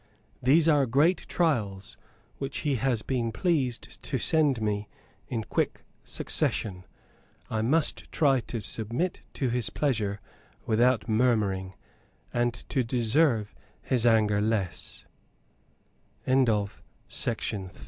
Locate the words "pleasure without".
9.69-11.07